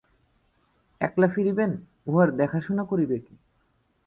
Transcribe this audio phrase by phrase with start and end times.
[1.01, 1.71] একলা ফিরিবেন,
[2.07, 3.33] উঁহার দেখাশুনা করিবে কে?